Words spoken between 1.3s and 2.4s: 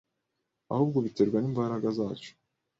nimbaraga zacu.